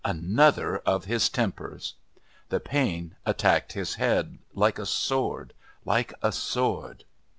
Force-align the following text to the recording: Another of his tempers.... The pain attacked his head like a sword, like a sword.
Another 0.03 0.77
of 0.79 1.05
his 1.05 1.29
tempers.... 1.29 1.93
The 2.49 2.59
pain 2.59 3.15
attacked 3.23 3.73
his 3.73 3.93
head 4.01 4.39
like 4.55 4.79
a 4.79 4.85
sword, 4.87 5.53
like 5.85 6.11
a 6.23 6.31
sword. 6.31 7.03